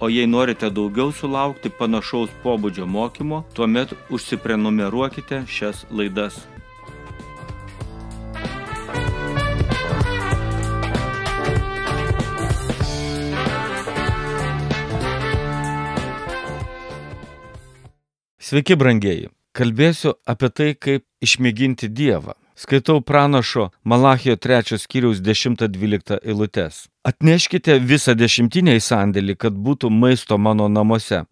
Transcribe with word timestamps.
O 0.00 0.08
jei 0.08 0.26
norite 0.26 0.70
daugiau 0.70 1.12
sulaukti 1.14 1.70
panašaus 1.70 2.32
pobūdžio 2.42 2.86
mokymo, 2.86 3.44
tuomet 3.54 3.94
užsiprenumeruokite 4.10 5.44
šias 5.46 5.84
laidas. 5.90 6.42
Sveiki, 18.44 18.76
brangieji. 18.76 19.30
Kalbėsiu 19.56 20.18
apie 20.28 20.50
tai, 20.50 20.72
kaip 20.74 21.06
išmėginti 21.24 21.88
Dievą. 21.88 22.34
Skaitau 22.56 23.00
pranašo 23.00 23.70
Malachijo 23.84 24.36
3 24.36 24.78
skyriaus 24.78 25.18
10-12 25.18 26.18
eilutes. 26.22 26.88
Atneškite 27.02 27.78
visą 27.82 28.14
dešimtinę 28.14 28.76
į 28.78 28.82
sandėlį, 28.84 29.34
kad 29.36 29.56
būtų 29.66 29.90
maisto 29.90 30.38
mano 30.38 30.68
namuose. 30.68 31.24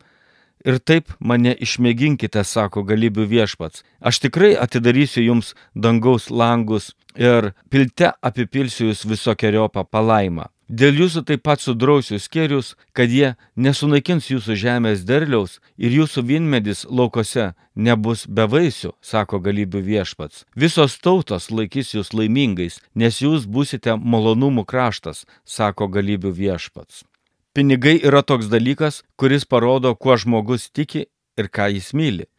Ir 0.67 0.79
taip 0.79 1.15
mane 1.19 1.55
išmėginkite, 1.55 2.43
sako 2.45 2.83
galybių 2.87 3.27
viešpats. 3.31 3.83
Aš 4.01 4.19
tikrai 4.27 4.53
atidarysiu 4.55 5.23
jums 5.25 5.55
dangaus 5.75 6.29
langus 6.31 6.93
ir 7.19 7.53
pilte 7.71 8.13
apipilsiu 8.23 8.91
jūs 8.91 9.07
visokiojopą 9.07 9.87
palaimą. 9.91 10.51
Dėl 10.73 11.03
jūsų 11.03 11.21
taip 11.29 11.43
pat 11.45 11.61
sudrausiu 11.61 12.17
skėrius, 12.17 12.71
kad 12.97 13.13
jie 13.13 13.35
nesunaikins 13.61 14.31
jūsų 14.31 14.55
žemės 14.57 15.03
derliaus 15.05 15.59
ir 15.77 15.93
jūsų 15.93 16.25
vynmedis 16.31 16.87
laukose 16.89 17.51
nebus 17.77 18.25
be 18.25 18.47
vaisių, 18.49 18.95
sako 19.05 19.43
galybių 19.45 19.83
viešpats. 19.85 20.47
Visos 20.57 20.97
tautos 21.05 21.51
laikys 21.53 21.93
jūs 21.93 22.15
laimingais, 22.17 22.81
nes 22.97 23.21
jūs 23.21 23.45
busite 23.45 23.99
malonumų 24.01 24.65
kraštas, 24.65 25.27
sako 25.45 25.91
galybių 25.93 26.33
viešpats. 26.41 27.05
Pinigai 27.53 27.99
yra 28.01 28.25
toks 28.25 28.49
dalykas, 28.49 29.03
kuris 29.21 29.45
parodo, 29.45 29.93
kuo 29.93 30.17
žmogus 30.17 30.71
tiki 30.73 31.05
ir 31.37 31.53
ką 31.53 31.69
jis 31.77 31.93
myli. 31.93 32.32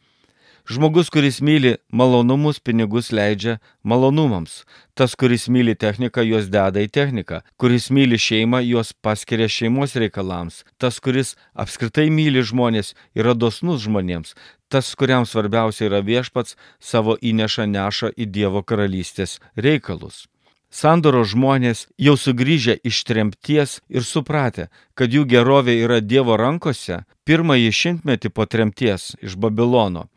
Žmogus, 0.64 1.10
kuris 1.12 1.42
myli 1.44 1.76
malonumus, 1.92 2.56
pinigus 2.56 3.10
leidžia 3.12 3.58
malonumams. 3.84 4.64
Tas, 4.96 5.12
kuris 5.12 5.44
myli 5.52 5.74
techniką, 5.76 6.22
juos 6.24 6.46
deda 6.48 6.80
į 6.80 6.88
techniką. 6.88 7.42
Kuris 7.60 7.90
myli 7.92 8.16
šeimą, 8.16 8.62
juos 8.64 8.94
paskiria 8.96 9.44
šeimos 9.44 9.92
reikalams. 10.00 10.62
Tas, 10.80 11.02
kuris 11.04 11.34
apskritai 11.52 12.08
myli 12.08 12.40
žmonės, 12.40 12.94
yra 13.12 13.34
dosnus 13.36 13.84
žmonėms. 13.84 14.32
Tas, 14.72 14.88
kuriam 14.96 15.28
svarbiausia 15.28 15.90
yra 15.90 16.00
viešpats, 16.00 16.56
savo 16.80 17.18
įneša 17.20 17.68
neša 17.68 18.14
į 18.16 18.30
Dievo 18.32 18.64
karalystės 18.64 19.42
reikalus. 19.60 20.24
Sandoro 20.72 21.26
žmonės 21.28 21.84
jau 22.00 22.16
sugrįžę 22.16 22.78
iš 22.88 23.04
tremties 23.04 23.76
ir 23.92 24.02
supratę, 24.02 24.70
kad 24.96 25.12
jų 25.12 25.28
gerovė 25.28 25.76
yra 25.84 26.00
Dievo 26.00 26.40
rankose, 26.40 27.04
pirmąjį 27.28 27.70
šimtmetį 27.82 28.32
po 28.32 28.48
tremties 28.48 29.12
iš 29.20 29.36
Babilono 29.36 30.08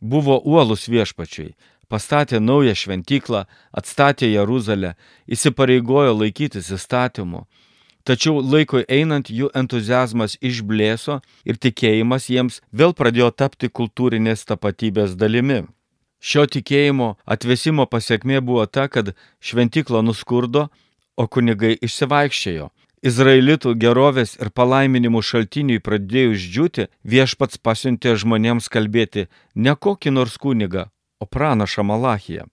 buvo 0.00 0.40
uolus 0.44 0.88
viešpačiai, 0.88 1.54
pastatė 1.88 2.40
naują 2.40 2.74
šventyklą, 2.74 3.44
atstatė 3.72 4.30
Jeruzalę, 4.32 4.94
įsipareigojo 5.28 6.14
laikytis 6.16 6.70
įstatymų. 6.76 7.44
Tačiau 8.04 8.40
laikui 8.40 8.86
einant 8.88 9.28
jų 9.28 9.50
entuzijazmas 9.54 10.38
išblėso 10.40 11.20
ir 11.44 11.60
tikėjimas 11.60 12.30
jiems 12.32 12.62
vėl 12.72 12.94
pradėjo 12.96 13.28
tapti 13.30 13.68
kultūrinės 13.68 14.46
tapatybės 14.48 15.18
dalimi. 15.20 15.66
Šio 16.20 16.46
tikėjimo 16.48 17.14
atvesimo 17.24 17.86
pasiekmė 17.86 18.40
buvo 18.44 18.64
ta, 18.66 18.88
kad 18.88 19.12
šventykla 19.40 20.00
nuskurdo, 20.04 20.68
o 21.16 21.26
kunigai 21.28 21.76
išsivaikščiojo. 21.84 22.70
Izraelitų 23.00 23.72
gerovės 23.80 24.34
ir 24.36 24.50
palaiminimų 24.52 25.22
šaltiniui 25.24 25.80
pradėjus 25.80 26.42
džiūti, 26.52 26.88
viešpats 27.08 27.56
pasiuntė 27.64 28.12
žmonėms 28.20 28.68
kalbėti 28.68 29.28
ne 29.54 29.72
kokį 29.72 30.12
nors 30.12 30.36
kunigą, 30.36 30.90
o 31.16 31.24
pranašą 31.24 31.84
Malachiją. 31.88 32.44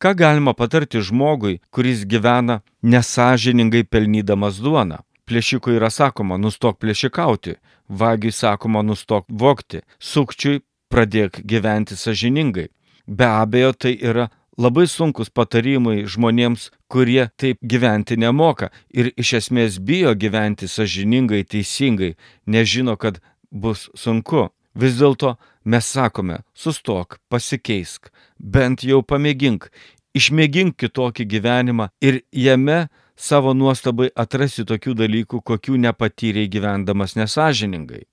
Ką 0.00 0.12
galima 0.16 0.52
patarti 0.56 1.00
žmogui, 1.00 1.60
kuris 1.72 2.04
gyvena 2.04 2.60
nesažiningai 2.82 3.84
pelnydamas 3.84 4.60
duoną? 4.60 5.00
Plėšikui 5.24 5.76
yra 5.78 5.88
sakoma, 5.92 6.36
nustok 6.36 6.76
plėšikauti, 6.80 7.56
vagiui 7.88 8.32
sakoma, 8.32 8.82
nustok 8.84 9.24
vokti, 9.28 9.80
sukčiui 10.00 10.60
pradėk 10.92 11.40
gyventi 11.44 11.96
sažiningai. 11.96 12.68
Be 13.06 13.28
abejo, 13.28 13.72
tai 13.72 13.96
yra 13.96 14.28
labai 14.58 14.86
sunkus 14.88 15.30
patarimai 15.30 16.04
žmonėms, 16.10 16.70
kurie 16.90 17.28
taip 17.36 17.60
gyventi 17.62 18.16
nemoka 18.16 18.70
ir 18.90 19.12
iš 19.16 19.34
esmės 19.40 19.78
bijo 19.78 20.14
gyventi 20.14 20.68
sažiningai, 20.68 21.44
teisingai, 21.44 22.16
nežino, 22.46 22.96
kad 22.96 23.20
bus 23.50 23.88
sunku. 23.94 24.48
Vis 24.74 24.94
dėlto 25.00 25.34
mes 25.64 25.86
sakome, 25.86 26.40
sustok, 26.54 27.18
pasikeisk, 27.28 28.10
bent 28.38 28.84
jau 28.86 29.02
pamėgink, 29.02 29.66
išmėgink 30.14 30.76
kitokį 30.78 31.26
gyvenimą 31.26 31.88
ir 32.00 32.22
jame 32.30 32.86
savo 33.16 33.52
nuostabai 33.54 34.08
atrasi 34.14 34.64
tokių 34.64 34.94
dalykų, 35.02 35.42
kokių 35.42 35.76
nepatyrei 35.84 36.48
gyvendamas 36.48 37.16
nesažiningai. 37.18 38.06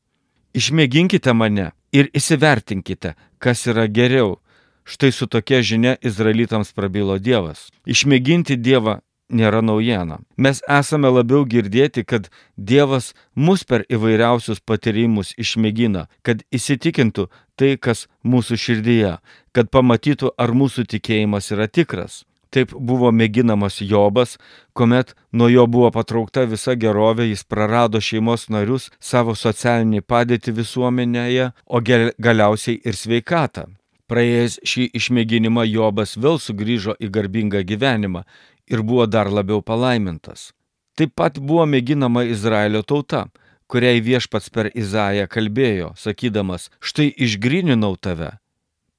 Išmėginkite 0.58 1.34
mane 1.38 1.72
ir 1.94 2.10
įsivertinkite, 2.18 3.14
kas 3.38 3.68
yra 3.70 3.86
geriau 3.88 4.40
Štai 4.88 5.12
su 5.12 5.28
tokia 5.28 5.60
žinia 5.62 5.98
izraelitams 6.02 6.72
prabilo 6.72 7.18
Dievas. 7.20 7.66
Išmėginti 7.84 8.56
Dievą 8.56 9.02
nėra 9.28 9.60
naujiena. 9.60 10.22
Mes 10.40 10.62
esame 10.64 11.10
labiau 11.12 11.44
girdėti, 11.44 12.06
kad 12.08 12.30
Dievas 12.56 13.12
mus 13.36 13.66
per 13.68 13.84
įvairiausius 13.92 14.62
patyrimus 14.64 15.34
išmėgina, 15.36 16.06
kad 16.24 16.46
įsitikintų 16.56 17.28
tai, 17.60 17.76
kas 17.76 18.08
mūsų 18.24 18.56
širdyje, 18.64 19.18
kad 19.52 19.70
pamatytų, 19.76 20.32
ar 20.40 20.56
mūsų 20.56 20.88
tikėjimas 20.94 21.52
yra 21.52 21.68
tikras. 21.68 22.24
Taip 22.48 22.72
buvo 22.72 23.12
mėginamas 23.12 23.82
Jobas, 23.84 24.38
kuomet 24.72 25.12
nuo 25.34 25.50
jo 25.52 25.66
buvo 25.68 25.90
patraukta 25.92 26.46
visa 26.48 26.78
gerovė, 26.80 27.26
jis 27.28 27.44
prarado 27.44 28.00
šeimos 28.00 28.48
narius, 28.48 28.88
savo 29.04 29.36
socialinį 29.36 30.00
padėtį 30.08 30.56
visuomenėje, 30.62 31.52
o 31.68 31.84
galiausiai 31.84 32.80
ir 32.88 32.96
sveikatą. 32.96 33.68
Praėjęs 34.08 34.62
šį 34.64 34.86
išmėginimą 34.96 35.66
Jobas 35.68 36.16
vėl 36.16 36.40
sugrįžo 36.40 36.96
į 37.04 37.10
garbingą 37.12 37.64
gyvenimą 37.68 38.24
ir 38.72 38.84
buvo 38.84 39.08
dar 39.08 39.28
labiau 39.28 39.60
palaimintas. 39.62 40.54
Taip 40.96 41.12
pat 41.20 41.40
buvo 41.40 41.66
mėginama 41.68 42.24
Izraelio 42.32 42.82
tauta, 42.88 43.28
kuriai 43.68 44.00
viešpats 44.02 44.48
per 44.50 44.72
Izaiją 44.72 45.28
kalbėjo, 45.28 45.92
sakydamas, 46.00 46.70
štai 46.80 47.12
išgrininau 47.28 47.98
tave, 48.00 48.32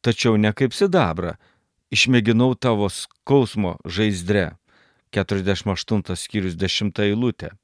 tačiau 0.05 0.37
ne 0.37 0.53
kaip 0.53 0.77
sidabrą, 0.77 1.39
išmėginau 1.91 2.53
tavo 2.55 2.93
skausmo 2.93 3.79
žaizdre. 3.85 4.53
48 5.17 6.05
skyrius 6.21 6.57
10 6.61 7.01
eilutė. 7.01 7.55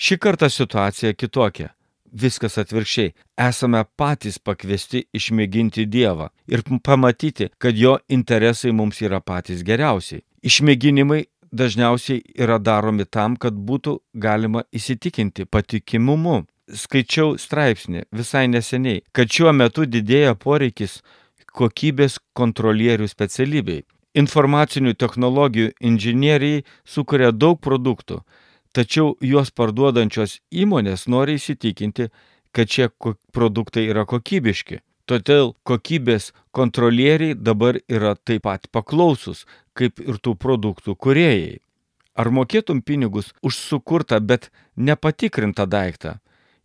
Šį 0.00 0.16
kartą 0.24 0.48
situacija 0.48 1.12
kitokia 1.12 1.74
viskas 2.14 2.58
atvirkščiai. 2.62 3.12
Esame 3.48 3.84
patys 3.98 4.38
pakviesti 4.38 5.04
išmėginti 5.14 5.86
Dievą 5.90 6.30
ir 6.46 6.62
pamatyti, 6.86 7.50
kad 7.58 7.76
jo 7.76 7.98
interesai 8.08 8.72
mums 8.72 9.02
yra 9.02 9.20
patys 9.20 9.64
geriausiai. 9.66 10.22
Išmėginimai 10.44 11.24
dažniausiai 11.54 12.22
yra 12.34 12.58
daromi 12.58 13.06
tam, 13.06 13.36
kad 13.36 13.54
būtų 13.54 13.98
galima 14.14 14.64
įsitikinti 14.74 15.46
patikimumu. 15.46 16.44
Skaičiau 16.64 17.34
straipsnį 17.36 18.06
visai 18.16 18.46
neseniai, 18.48 19.02
kad 19.12 19.28
šiuo 19.28 19.52
metu 19.52 19.84
didėja 19.84 20.32
poreikis 20.34 21.02
kokybės 21.52 22.16
kontrolierių 22.38 23.08
specialybei. 23.10 23.84
Informacinių 24.14 24.94
technologijų 24.94 25.72
inžinieriai 25.82 26.62
sukuria 26.86 27.32
daug 27.32 27.58
produktų, 27.60 28.20
tačiau 28.74 29.14
juos 29.22 29.52
parduodančios 29.54 30.40
įmonės 30.50 31.06
nori 31.08 31.38
įsitikinti, 31.38 32.10
kad 32.54 32.70
šie 32.70 32.90
produktai 33.34 33.86
yra 33.90 34.04
kokybiški. 34.06 34.80
Todėl 35.04 35.52
kokybės 35.68 36.30
kontrolieriai 36.56 37.36
dabar 37.36 37.76
yra 37.92 38.14
taip 38.16 38.46
pat 38.46 38.70
paklausus, 38.72 39.44
kaip 39.76 40.00
ir 40.00 40.16
tų 40.16 40.32
produktų 40.40 40.96
kuriejai. 40.96 41.60
Ar 42.16 42.30
mokėtum 42.30 42.80
pinigus 42.80 43.32
už 43.42 43.58
sukurtą, 43.58 44.20
bet 44.20 44.48
nepatikrintą 44.76 45.66
daiktą, 45.66 46.20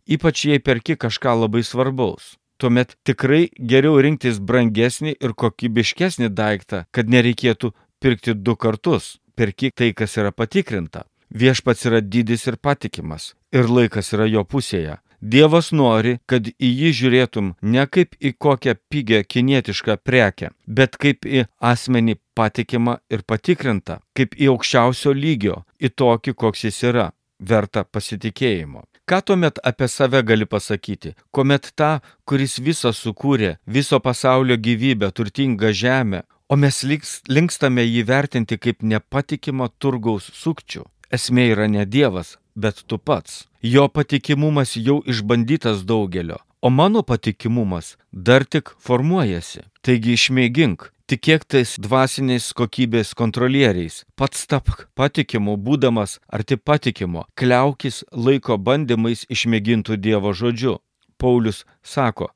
ypač 0.06 0.46
jei 0.46 0.62
perki 0.62 0.96
kažką 0.96 1.34
labai 1.42 1.64
svarbaus? 1.66 2.36
Tuomet 2.60 2.94
tikrai 3.04 3.48
geriau 3.56 3.98
rinktis 4.00 4.38
brangesnį 4.38 5.16
ir 5.18 5.34
kokybiškesnį 5.34 6.28
daiktą, 6.30 6.84
kad 6.92 7.08
nereikėtų 7.08 7.72
pirkti 8.00 8.36
du 8.36 8.56
kartus. 8.56 9.18
Perki 9.34 9.70
tai, 9.72 9.94
kas 9.96 10.16
yra 10.20 10.32
patikrinta. 10.32 11.06
Viešpats 11.30 11.86
yra 11.86 12.00
didis 12.00 12.46
ir 12.50 12.56
patikimas, 12.56 13.34
ir 13.54 13.70
laikas 13.70 14.12
yra 14.16 14.26
jo 14.26 14.42
pusėje. 14.44 14.98
Dievas 15.20 15.68
nori, 15.76 16.16
kad 16.26 16.48
į 16.48 16.68
jį 16.80 16.90
žiūrėtum 16.98 17.52
ne 17.60 17.84
kaip 17.86 18.16
į 18.18 18.32
kokią 18.40 18.74
pigę 18.90 19.20
kinietišką 19.22 19.98
prekę, 20.00 20.48
bet 20.66 20.96
kaip 20.96 21.28
į 21.28 21.44
asmenį 21.60 22.16
patikimą 22.34 22.96
ir 23.12 23.22
patikrintą, 23.28 24.00
kaip 24.16 24.34
į 24.34 24.48
aukščiausio 24.54 25.12
lygio, 25.12 25.62
į 25.76 25.92
tokį, 25.92 26.34
koks 26.34 26.64
jis 26.64 26.82
yra, 26.88 27.10
verta 27.38 27.84
pasitikėjimo. 27.84 28.86
Ką 29.04 29.18
tuomet 29.26 29.60
apie 29.66 29.88
save 29.92 30.22
gali 30.24 30.46
pasakyti, 30.46 31.12
kuomet 31.34 31.72
tą, 31.76 31.98
kuris 32.24 32.56
visą 32.58 32.94
sukūrė, 32.96 33.58
viso 33.66 34.00
pasaulio 34.00 34.56
gyvybę, 34.56 35.10
turtingą 35.12 35.72
žemę, 35.74 36.22
o 36.48 36.56
mes 36.56 36.80
linkstame 37.28 37.84
jį 37.84 38.06
vertinti 38.08 38.56
kaip 38.56 38.80
nepatikimą 38.82 39.68
turgaus 39.78 40.30
sukčių? 40.32 40.86
Esmė 41.10 41.48
yra 41.50 41.66
ne 41.66 41.82
Dievas, 41.86 42.36
bet 42.54 42.84
tu 42.86 42.98
pats. 42.98 43.48
Jo 43.62 43.88
patikimumas 43.90 44.76
jau 44.76 45.00
išbandytas 45.12 45.82
daugelio, 45.82 46.38
o 46.62 46.70
mano 46.70 47.02
patikimumas 47.02 47.96
dar 48.12 48.44
tik 48.46 48.70
formuojasi. 48.78 49.64
Taigi 49.82 50.14
išmėgink, 50.14 50.86
tikėk 51.10 51.48
tais 51.50 51.74
dvasiniais 51.82 52.52
kokybės 52.54 53.10
kontrolieriais, 53.18 54.04
pats 54.14 54.46
tapk 54.46 54.86
patikimu, 54.94 55.56
būdamas 55.58 56.20
arti 56.30 56.56
patikimo, 56.56 57.26
kliaukis 57.34 58.04
laiko 58.12 58.54
bandymais 58.58 59.26
išmėgintų 59.26 59.98
Dievo 59.98 60.30
žodžiu. 60.30 60.78
Paulius 61.18 61.64
sako, 61.82 62.30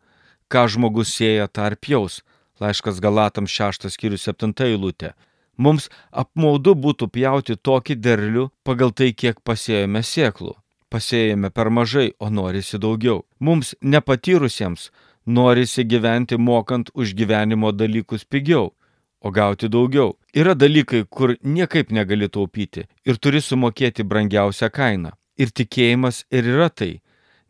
ką 0.51 0.67
žmogus 0.67 1.15
sėja 1.15 1.47
tarp 1.47 1.87
jaus. 1.89 2.25
Laiškas 2.59 2.99
Galatams 3.03 3.55
6 3.55 3.87
skyrius 3.95 4.27
7 4.27 4.51
eilutė. 4.67 5.15
Mums 5.57 5.89
apmaudu 6.11 6.75
būtų 6.75 7.09
pjauti 7.15 7.57
tokį 7.57 7.97
derlių 8.01 8.49
pagal 8.67 8.93
tai, 8.93 9.13
kiek 9.13 9.41
pasėjome 9.45 10.03
sėklų. 10.03 10.55
Pasėjome 10.91 11.51
per 11.51 11.71
mažai, 11.71 12.13
o 12.19 12.31
norisi 12.31 12.79
daugiau. 12.79 13.25
Mums 13.39 13.75
nepatyrusiems 13.83 14.91
norisi 15.27 15.85
gyventi 15.85 16.39
mokant 16.39 16.91
už 16.95 17.15
gyvenimo 17.15 17.73
dalykus 17.73 18.25
pigiau, 18.25 18.73
o 19.21 19.31
gauti 19.31 19.69
daugiau. 19.69 20.17
Yra 20.35 20.55
dalykai, 20.55 21.05
kur 21.11 21.37
niekaip 21.43 21.91
negali 21.91 22.29
taupyti 22.29 22.87
ir 23.07 23.17
turi 23.17 23.41
sumokėti 23.41 24.05
brangiausią 24.05 24.71
kainą. 24.71 25.15
Ir 25.39 25.51
tikėjimas 25.51 26.25
ir 26.31 26.47
yra 26.47 26.69
tai, 26.71 27.01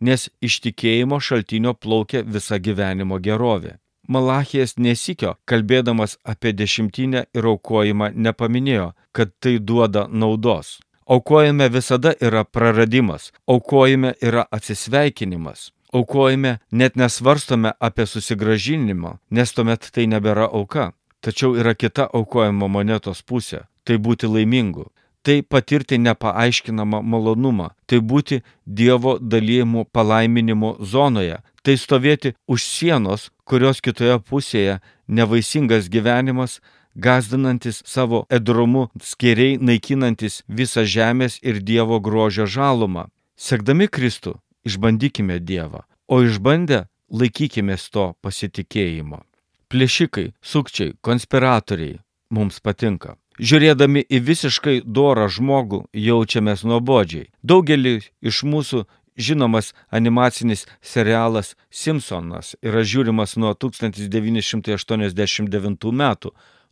nes 0.01 0.31
iš 0.41 0.61
tikėjimo 0.65 1.21
šaltinio 1.21 1.75
plaukia 1.75 2.23
visa 2.25 2.59
gyvenimo 2.59 3.19
gerovė. 3.21 3.77
Malachijas 4.09 4.77
nesikio, 4.77 5.35
kalbėdamas 5.49 6.19
apie 6.25 6.53
dešimtinę 6.53 7.25
ir 7.35 7.47
aukojimą, 7.49 8.11
nepaminėjo, 8.15 8.93
kad 9.13 9.33
tai 9.41 9.59
duoda 9.59 10.07
naudos. 10.11 10.81
Aukojime 11.07 11.69
visada 11.69 12.15
yra 12.21 12.45
praradimas, 12.45 13.33
aukojime 13.47 14.15
yra 14.21 14.47
atsisveikinimas. 14.51 15.71
Aukojime 15.93 16.59
net 16.73 16.97
nesvarstome 16.97 17.73
apie 17.81 18.07
susigražinimą, 18.07 19.19
nes 19.31 19.53
tuomet 19.53 19.91
tai 19.95 20.07
nebėra 20.11 20.49
auka. 20.51 20.93
Tačiau 21.21 21.55
yra 21.57 21.75
kita 21.75 22.09
aukojimo 22.13 22.69
monetos 22.69 23.23
pusė- 23.23 23.65
tai 23.85 23.97
būti 23.97 24.29
laimingu. 24.29 24.91
Tai 25.25 25.41
patirti 25.49 25.97
nepaaiškinamą 26.05 27.01
malonumą, 27.01 27.71
tai 27.89 27.99
būti 28.05 28.43
Dievo 28.67 29.17
dalymų 29.19 29.87
palaiminimo 29.89 30.77
zonoje, 30.85 31.39
tai 31.65 31.79
stovėti 31.81 32.35
už 32.45 32.61
sienos, 32.69 33.31
kurios 33.49 33.81
kitoje 33.81 34.19
pusėje 34.21 34.81
nevaisingas 35.09 35.89
gyvenimas, 35.89 36.61
gazdinantis 36.95 37.81
savo 37.89 38.27
edrumu, 38.29 38.91
skeriai 39.01 39.57
naikinantis 39.57 40.43
visą 40.49 40.85
žemės 40.85 41.41
ir 41.43 41.65
Dievo 41.65 42.01
grožio 42.05 42.45
žalumą. 42.45 43.09
Sekdami 43.37 43.89
Kristų, 43.89 44.37
išbandykime 44.69 45.41
Dievą, 45.41 45.83
o 46.09 46.21
išbandę 46.21 46.85
laikykime 47.11 47.77
to 47.91 48.13
pasitikėjimo. 48.21 49.25
Plėšikai, 49.73 50.33
sukčiai, 50.43 50.95
konspiratoriai 51.01 51.99
mums 52.31 52.61
patinka. 52.61 53.17
Žiūrėdami 53.39 54.05
į 54.07 54.21
visiškai 54.23 54.83
dorą 54.87 55.27
žmogų 55.27 55.91
jaučiamės 55.91 56.63
nuobodžiai. 56.63 57.27
Daugelį 57.43 58.07
iš 58.23 58.45
mūsų 58.47 58.87
žinomas 59.17 59.75
animacinis 59.91 60.67
serialas 60.83 61.57
Simpsonas 61.71 62.57
yra 62.63 62.83
žiūrimas 62.87 63.37
nuo 63.37 63.55
1989 63.55 65.91
metų, 65.91 66.31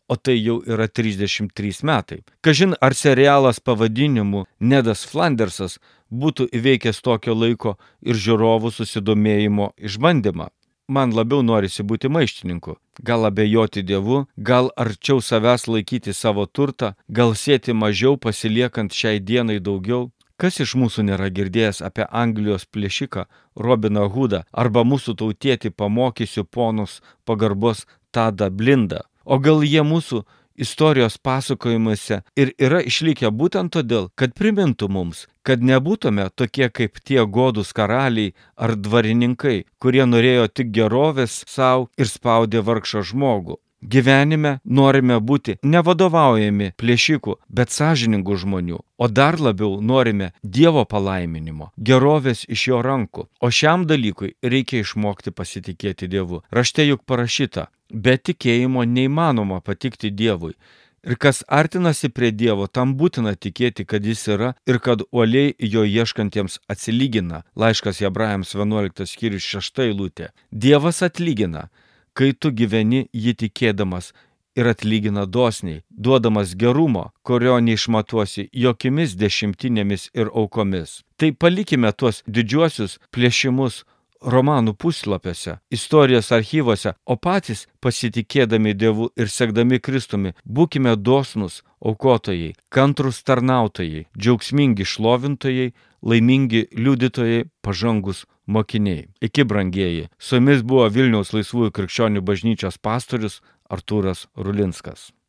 o 0.08 0.16
tai 0.16 0.36
jau 0.38 0.62
yra 0.66 0.88
33 0.88 1.82
metai. 1.82 2.22
Kažin 2.42 2.74
ar 2.80 2.94
serialas 2.94 3.60
pavadinimu 3.60 4.46
Nedas 4.60 5.04
Flandersas 5.08 5.78
būtų 6.10 6.48
įveikęs 6.52 7.02
tokio 7.02 7.34
laiko 7.34 7.78
ir 8.02 8.14
žiūrovų 8.14 8.70
susidomėjimo 8.70 9.72
išbandymą. 9.78 10.48
Man 10.92 11.12
labiau 11.16 11.40
norisi 11.42 11.84
būti 11.88 12.10
maištininku, 12.12 12.74
gal 13.08 13.24
abejoti 13.28 13.82
Dievu, 13.88 14.24
gal 14.36 14.66
arčiau 14.84 15.22
savęs 15.28 15.68
laikyti 15.72 16.12
savo 16.12 16.44
turtą, 16.46 16.92
gal 17.18 17.32
sėti 17.42 17.72
mažiau 17.82 18.18
pasiliekant 18.24 18.92
šiai 18.92 19.22
dienai 19.30 19.60
daugiau, 19.68 20.10
Kas 20.42 20.56
iš 20.58 20.72
mūsų 20.74 21.04
nėra 21.06 21.28
girdėjęs 21.30 21.78
apie 21.86 22.02
Anglijos 22.20 22.64
plėšiką 22.74 23.22
Robiną 23.66 24.08
Hudą 24.10 24.40
arba 24.62 24.82
mūsų 24.82 25.14
tautietį 25.20 25.70
pamokysiu 25.70 26.42
ponus 26.56 26.96
pagarbos 27.28 27.84
Tada 28.10 28.48
Blindą? 28.50 29.04
O 29.24 29.38
gal 29.38 29.62
jie 29.62 29.84
mūsų 29.86 30.24
istorijos 30.56 31.18
pasakojimuose 31.18 32.22
ir 32.36 32.54
yra 32.58 32.82
išlikę 32.82 33.30
būtent 33.30 33.74
todėl, 33.76 34.10
kad 34.14 34.34
primintų 34.38 34.88
mums, 34.88 35.26
kad 35.42 35.62
nebūtume 35.62 36.28
tokie 36.34 36.68
kaip 36.68 37.00
tie 37.02 37.24
godus 37.26 37.72
karaliai 37.72 38.34
ar 38.56 38.76
dvarininkai, 38.76 39.64
kurie 39.78 40.06
norėjo 40.06 40.48
tik 40.48 40.72
gerovės 40.78 41.42
savo 41.48 41.90
ir 41.98 42.10
spaudė 42.10 42.64
vargšą 42.66 43.04
žmogų. 43.12 43.58
Gyvenime 43.82 44.60
norime 44.62 45.16
būti 45.18 45.56
nevadovaujami 45.66 46.68
plėšikų, 46.78 47.34
bet 47.50 47.74
sąžiningų 47.74 48.36
žmonių, 48.44 48.78
o 48.78 49.08
dar 49.10 49.40
labiau 49.42 49.80
norime 49.82 50.30
Dievo 50.44 50.84
palaiminimo, 50.86 51.72
gerovės 51.76 52.44
iš 52.46 52.68
jo 52.68 52.78
rankų. 52.86 53.26
O 53.42 53.50
šiam 53.50 53.88
dalykui 53.90 54.36
reikia 54.42 54.84
išmokti 54.84 55.34
pasitikėti 55.34 56.06
Dievu. 56.06 56.44
Rašte 56.54 56.86
juk 56.86 57.02
parašyta, 57.10 57.72
be 57.92 58.16
tikėjimo 58.16 58.84
neįmanoma 58.84 59.60
patikti 59.60 60.10
Dievui. 60.10 60.56
Ir 61.02 61.16
kas 61.18 61.42
artinasi 61.50 62.12
prie 62.14 62.30
Dievo, 62.30 62.68
tam 62.70 62.94
būtina 62.94 63.34
tikėti, 63.34 63.84
kad 63.84 64.04
Jis 64.06 64.26
yra 64.30 64.52
ir 64.66 64.78
kad 64.78 65.02
uoliai 65.10 65.54
jo 65.58 65.82
ieškantiems 65.82 66.60
atsilygina. 66.70 67.42
Laiškas 67.58 68.04
Hebrajams 68.04 68.54
11 68.54 69.08
skyrius 69.10 69.48
6 69.50 69.82
eilutė. 69.88 70.30
Dievas 70.52 71.02
atlygina 71.02 71.68
kai 72.14 72.32
tu 72.32 72.52
gyveni 72.52 73.06
jį 73.12 73.34
tikėdamas 73.42 74.12
ir 74.56 74.68
atlygina 74.68 75.24
dosniai, 75.26 75.82
duodamas 75.88 76.52
gerumo, 76.60 77.06
kurio 77.24 77.56
neišmatuosi 77.64 78.48
jokiamis 78.64 79.16
dešimtinėmis 79.16 80.10
ir 80.12 80.28
aukomis. 80.28 81.00
Tai 81.16 81.32
palikime 81.32 81.92
tuos 81.96 82.20
didžiuosius 82.28 82.98
plėšimus 83.14 83.82
romanų 84.24 84.74
puslapiuose, 84.78 85.58
istorijos 85.70 86.32
archyvose, 86.32 86.94
o 87.06 87.16
patys 87.16 87.66
pasitikėdami 87.82 88.74
Dievu 88.74 89.10
ir 89.16 89.30
sekdami 89.30 89.80
Kristumi, 89.80 90.34
būkime 90.44 90.96
dosnus 90.96 91.62
aukotojai, 91.82 92.52
kantrus 92.70 93.22
tarnautojai, 93.26 94.06
džiaugsmingi 94.18 94.86
šlovintojai, 94.86 95.72
laimingi 96.02 96.66
liudytojai, 96.74 97.46
pažangus 97.62 98.26
mokiniai. 98.46 99.08
Iki 99.20 99.44
brangieji, 99.44 100.08
su 100.18 100.38
jumis 100.38 100.62
buvo 100.66 100.88
Vilniaus 100.90 101.32
laisvųjų 101.36 101.74
krikščionių 101.78 102.22
bažnyčios 102.26 102.78
pastorius 102.82 103.40
Artūras 103.70 104.26
Rulinskas. 104.36 105.12